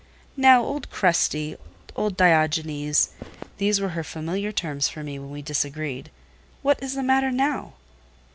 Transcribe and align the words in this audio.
"Now, 0.35 0.63
old 0.63 0.89
Crusty—old 0.89 2.17
Diogenes" 2.17 3.09
(these 3.59 3.79
were 3.79 3.89
her 3.89 4.03
familiar 4.03 4.51
terms 4.51 4.87
for 4.89 5.03
me 5.03 5.19
when 5.19 5.29
we 5.29 5.43
disagreed), 5.43 6.09
"what 6.63 6.81
is 6.81 6.95
the 6.95 7.03
matter 7.03 7.29
now?" 7.29 7.73